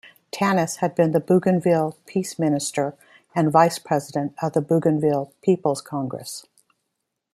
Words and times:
Tanis 0.31 0.77
had 0.77 0.95
been 0.95 1.11
the 1.11 1.19
Bougainville 1.19 1.95
Peace 2.07 2.39
Minister 2.39 2.95
and 3.35 3.51
vice-president 3.51 4.33
of 4.41 4.53
the 4.53 4.61
Bougainville 4.61 5.31
People's 5.43 5.79
Congress. 5.81 6.47